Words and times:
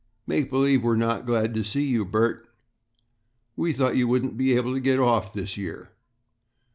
"Make 0.25 0.49
believe 0.49 0.81
we're 0.83 0.95
not 0.95 1.27
glad 1.27 1.53
to 1.53 1.63
see 1.63 1.83
you, 1.83 2.05
Bert. 2.05 2.47
We 3.55 3.71
thought 3.71 3.95
you 3.97 4.07
wouldn't 4.07 4.35
be 4.35 4.55
able 4.55 4.73
to 4.73 4.79
get 4.79 4.97
off 4.97 5.31
this 5.31 5.57
year." 5.57 5.91